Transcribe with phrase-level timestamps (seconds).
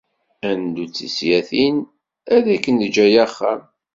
[0.47, 1.75] Ad neddu d tislatin
[2.35, 3.61] ad ak-neǧǧ ay axxam.